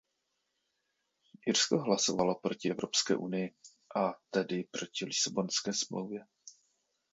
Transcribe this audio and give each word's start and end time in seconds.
Irsko 1.51 1.79
hlasovalo 1.83 2.35
proti 2.39 2.71
Evropské 2.71 3.15
unii, 3.15 3.55
a 3.95 4.13
tedy 4.31 4.63
proti 4.63 5.05
Lisabonské 5.05 5.73
smlouvě. 5.73 6.25